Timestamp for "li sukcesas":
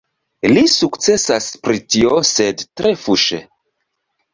0.53-1.51